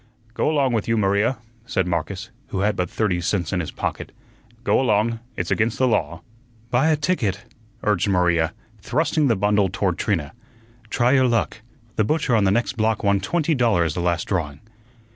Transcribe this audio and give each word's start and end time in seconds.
"Go 0.33 0.49
along 0.49 0.73
with 0.73 0.87
you, 0.87 0.97
Maria," 0.97 1.37
said 1.67 1.85
Marcus, 1.85 2.31
who 2.47 2.61
had 2.61 2.75
but 2.75 2.89
thirty 2.89 3.21
cents 3.21 3.53
in 3.53 3.59
his 3.59 3.69
pocket. 3.69 4.11
"Go 4.63 4.81
along; 4.81 5.19
it's 5.37 5.51
against 5.51 5.77
the 5.77 5.87
law." 5.87 6.23
"Buy 6.71 6.87
a 6.89 6.95
ticket," 6.95 7.45
urged 7.83 8.07
Maria, 8.07 8.51
thrusting 8.79 9.27
the 9.27 9.35
bundle 9.35 9.69
toward 9.69 9.99
Trina. 9.99 10.33
"Try 10.89 11.11
your 11.11 11.27
luck. 11.27 11.61
The 11.97 12.03
butcher 12.03 12.35
on 12.35 12.45
the 12.45 12.49
next 12.51 12.77
block 12.77 13.03
won 13.03 13.19
twenty 13.19 13.53
dollars 13.53 13.93
the 13.93 13.99
last 13.99 14.25
drawing." 14.27 14.61